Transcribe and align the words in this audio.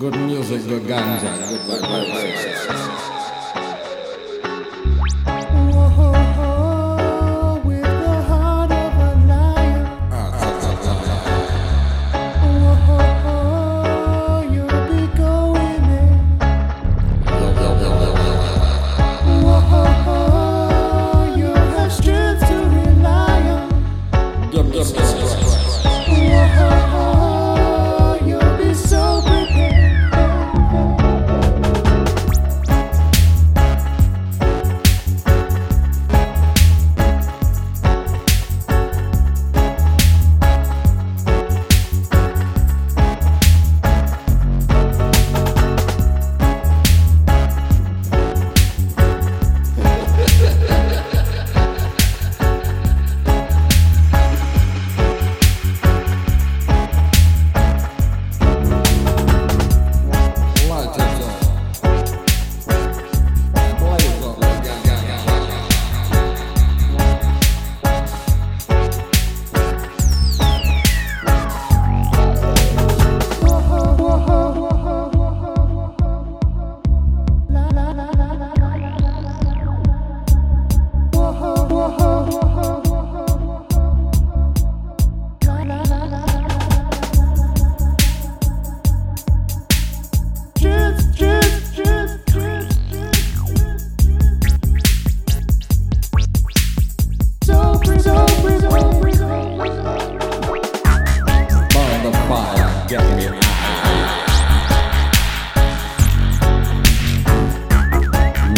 Good 0.01 0.17
music, 0.17 0.67
good 0.67 0.83
ganja, 0.83 1.39
good 1.69 1.83
vibes. 1.83 3.30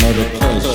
Murder 0.02 0.28
place, 0.36 0.66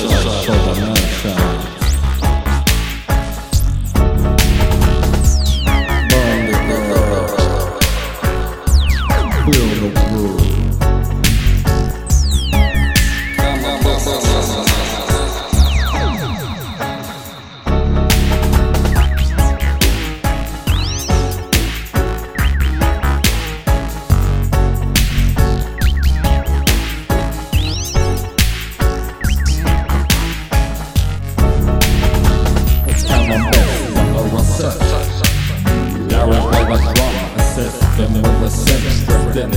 The 38.22 38.50
and 38.50 39.54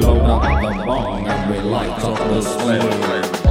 Load 0.00 0.20
up 0.20 0.42
the 0.42 0.84
bong 0.84 1.26
and 1.26 1.50
we 1.50 1.58
light 1.60 1.98
up 2.04 2.18
the 2.28 2.42
flame 2.42 3.43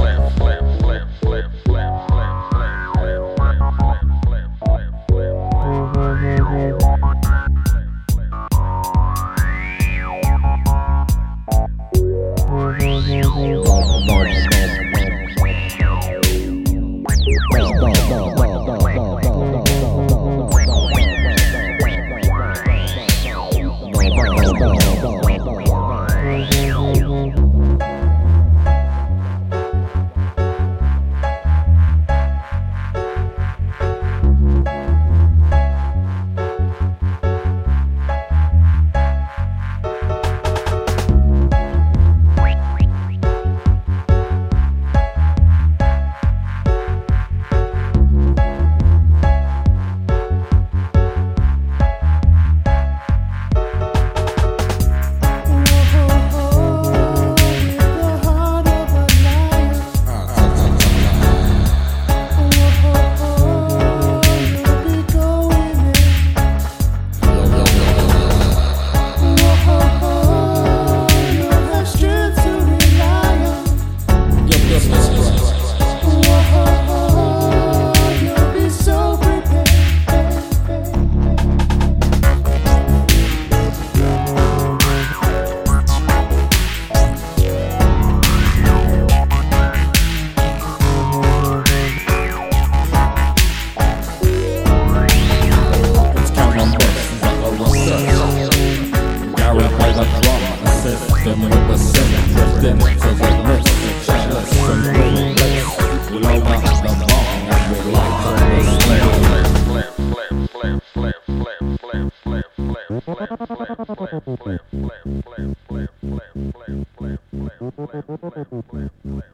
Play, 115.36 115.52
play, 115.68 115.86
play, 116.00 116.20
play, 116.32 116.52
play, 116.64 116.84
play, 116.96 117.18
play, 117.32 117.48
play, 117.58 117.70
play, 117.90 118.44
play, 118.70 118.88
play, 119.02 119.22